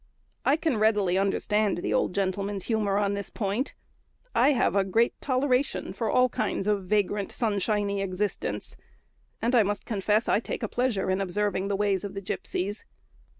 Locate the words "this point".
3.13-3.75